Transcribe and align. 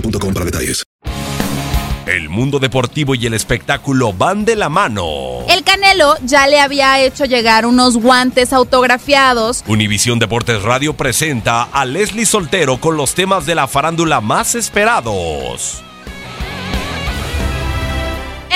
boostmobile.com 0.00 0.34
para 0.34 0.44
detalles. 0.44 0.84
El 2.06 2.28
mundo 2.28 2.60
deportivo 2.60 3.16
y 3.16 3.26
el 3.26 3.34
espectáculo 3.34 4.12
van 4.12 4.44
de 4.44 4.54
la 4.54 4.68
mano. 4.68 5.44
El 5.48 5.64
Canelo 5.64 6.14
ya 6.22 6.46
le 6.46 6.60
había 6.60 7.00
hecho 7.00 7.24
llegar 7.24 7.66
unos 7.66 7.96
guantes 7.96 8.52
autografiados. 8.52 9.64
Univisión 9.66 10.20
Deportes 10.20 10.62
Radio 10.62 10.92
presenta 10.96 11.64
a 11.64 11.84
Leslie 11.84 12.24
Soltero 12.24 12.80
con 12.80 12.96
los 12.96 13.14
temas 13.14 13.44
de 13.44 13.56
la 13.56 13.66
farándula 13.66 14.20
más 14.20 14.54
esperados. 14.54 15.82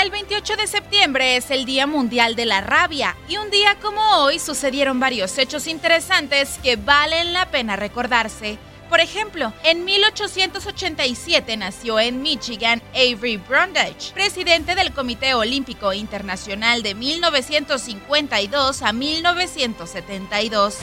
El 0.00 0.12
28 0.12 0.56
de 0.56 0.66
septiembre 0.68 1.36
es 1.36 1.50
el 1.50 1.64
Día 1.64 1.88
Mundial 1.88 2.36
de 2.36 2.46
la 2.46 2.60
Rabia 2.60 3.16
y 3.28 3.36
un 3.36 3.50
día 3.50 3.76
como 3.82 4.00
hoy 4.18 4.38
sucedieron 4.38 5.00
varios 5.00 5.36
hechos 5.38 5.66
interesantes 5.66 6.60
que 6.62 6.76
valen 6.76 7.32
la 7.32 7.50
pena 7.50 7.74
recordarse. 7.74 8.58
Por 8.90 8.98
ejemplo, 8.98 9.52
en 9.62 9.84
1887 9.84 11.56
nació 11.56 12.00
en 12.00 12.22
Michigan 12.22 12.82
Avery 12.92 13.36
Brundage, 13.36 14.12
presidente 14.12 14.74
del 14.74 14.92
Comité 14.92 15.32
Olímpico 15.34 15.92
Internacional 15.92 16.82
de 16.82 16.96
1952 16.96 18.82
a 18.82 18.92
1972. 18.92 20.78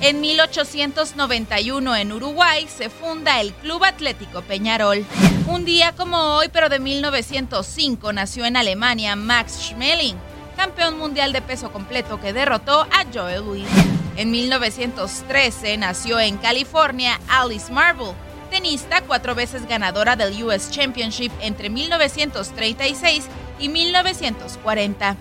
En 0.00 0.20
1891 0.20 1.94
en 1.94 2.10
Uruguay 2.10 2.66
se 2.66 2.90
funda 2.90 3.40
el 3.40 3.54
Club 3.54 3.84
Atlético 3.84 4.42
Peñarol. 4.42 5.06
Un 5.46 5.64
día 5.64 5.92
como 5.92 6.18
hoy, 6.34 6.48
pero 6.52 6.68
de 6.68 6.80
1905, 6.80 8.12
nació 8.12 8.44
en 8.44 8.56
Alemania 8.56 9.14
Max 9.14 9.68
Schmeling, 9.68 10.16
campeón 10.56 10.98
mundial 10.98 11.32
de 11.32 11.42
peso 11.42 11.70
completo 11.70 12.20
que 12.20 12.32
derrotó 12.32 12.80
a 12.80 13.04
Joel 13.14 13.44
Louis. 13.44 14.01
En 14.16 14.30
1913 14.30 15.78
nació 15.78 16.20
en 16.20 16.36
California 16.36 17.18
Alice 17.28 17.72
Marble, 17.72 18.12
tenista 18.50 19.00
cuatro 19.00 19.34
veces 19.34 19.66
ganadora 19.66 20.16
del 20.16 20.44
US 20.44 20.70
Championship 20.70 21.32
entre 21.40 21.70
1936 21.70 23.24
y 23.58 23.68
1940. 23.70 25.16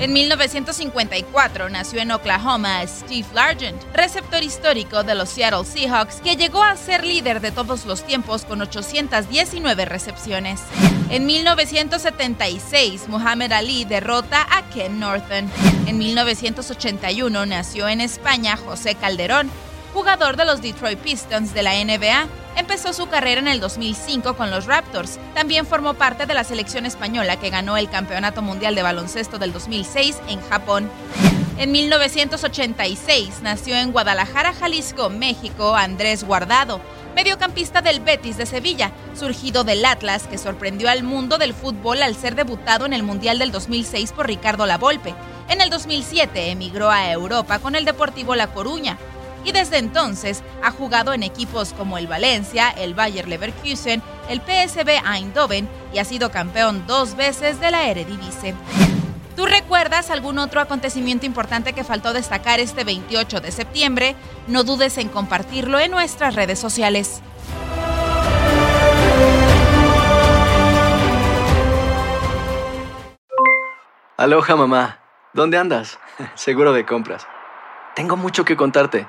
En 0.00 0.14
1954 0.14 1.68
nació 1.68 2.00
en 2.00 2.10
Oklahoma 2.10 2.82
Steve 2.86 3.26
Largent, 3.34 3.82
receptor 3.92 4.42
histórico 4.42 5.02
de 5.02 5.14
los 5.14 5.28
Seattle 5.28 5.66
Seahawks, 5.66 6.22
que 6.22 6.36
llegó 6.36 6.62
a 6.62 6.74
ser 6.78 7.04
líder 7.04 7.42
de 7.42 7.52
todos 7.52 7.84
los 7.84 8.02
tiempos 8.06 8.46
con 8.46 8.62
819 8.62 9.84
recepciones. 9.84 10.62
En 11.10 11.26
1976, 11.26 13.08
Muhammad 13.08 13.52
Ali 13.52 13.84
derrota 13.84 14.46
a 14.50 14.62
Ken 14.70 14.98
Norton. 14.98 15.50
En 15.86 15.98
1981 15.98 17.44
nació 17.44 17.86
en 17.86 18.00
España 18.00 18.56
José 18.56 18.94
Calderón, 18.94 19.50
jugador 19.92 20.38
de 20.38 20.46
los 20.46 20.62
Detroit 20.62 20.98
Pistons 21.00 21.52
de 21.52 21.62
la 21.62 21.74
NBA. 21.74 22.26
Empezó 22.60 22.92
su 22.92 23.08
carrera 23.08 23.40
en 23.40 23.48
el 23.48 23.58
2005 23.58 24.36
con 24.36 24.50
los 24.50 24.66
Raptors. 24.66 25.18
También 25.32 25.64
formó 25.64 25.94
parte 25.94 26.26
de 26.26 26.34
la 26.34 26.44
selección 26.44 26.84
española 26.84 27.40
que 27.40 27.48
ganó 27.48 27.78
el 27.78 27.88
Campeonato 27.88 28.42
Mundial 28.42 28.74
de 28.74 28.82
Baloncesto 28.82 29.38
del 29.38 29.54
2006 29.54 30.20
en 30.28 30.42
Japón. 30.42 30.90
En 31.56 31.72
1986 31.72 33.40
nació 33.42 33.76
en 33.76 33.92
Guadalajara, 33.92 34.52
Jalisco, 34.52 35.08
México, 35.08 35.74
Andrés 35.74 36.22
Guardado, 36.22 36.82
mediocampista 37.16 37.80
del 37.80 38.00
Betis 38.00 38.36
de 38.36 38.44
Sevilla, 38.44 38.92
surgido 39.18 39.64
del 39.64 39.82
Atlas 39.86 40.26
que 40.26 40.36
sorprendió 40.36 40.90
al 40.90 41.02
mundo 41.02 41.38
del 41.38 41.54
fútbol 41.54 42.02
al 42.02 42.14
ser 42.14 42.34
debutado 42.34 42.84
en 42.84 42.92
el 42.92 43.02
Mundial 43.02 43.38
del 43.38 43.52
2006 43.52 44.12
por 44.12 44.26
Ricardo 44.26 44.66
Lavolpe. 44.66 45.14
En 45.48 45.62
el 45.62 45.70
2007 45.70 46.50
emigró 46.50 46.90
a 46.90 47.10
Europa 47.10 47.58
con 47.58 47.74
el 47.74 47.86
Deportivo 47.86 48.34
La 48.34 48.48
Coruña 48.48 48.98
y 49.44 49.52
desde 49.52 49.78
entonces 49.78 50.42
ha 50.62 50.70
jugado 50.70 51.12
en 51.12 51.22
equipos 51.22 51.72
como 51.72 51.98
el 51.98 52.06
Valencia, 52.06 52.70
el 52.70 52.94
Bayer 52.94 53.28
Leverkusen, 53.28 54.02
el 54.28 54.40
PSV 54.40 55.02
Eindhoven 55.04 55.68
y 55.92 55.98
ha 55.98 56.04
sido 56.04 56.30
campeón 56.30 56.84
dos 56.86 57.16
veces 57.16 57.60
de 57.60 57.70
la 57.70 57.88
Eredivisie. 57.88 58.54
¿Tú 59.36 59.46
recuerdas 59.46 60.10
algún 60.10 60.38
otro 60.38 60.60
acontecimiento 60.60 61.24
importante 61.24 61.72
que 61.72 61.84
faltó 61.84 62.12
destacar 62.12 62.60
este 62.60 62.84
28 62.84 63.40
de 63.40 63.52
septiembre? 63.52 64.16
No 64.48 64.64
dudes 64.64 64.98
en 64.98 65.08
compartirlo 65.08 65.78
en 65.78 65.90
nuestras 65.90 66.34
redes 66.34 66.58
sociales. 66.58 67.22
Aloha 74.18 74.54
mamá, 74.54 74.98
¿dónde 75.32 75.56
andas? 75.56 75.98
Seguro 76.34 76.74
de 76.74 76.84
compras. 76.84 77.26
Tengo 77.94 78.18
mucho 78.18 78.44
que 78.44 78.54
contarte. 78.54 79.08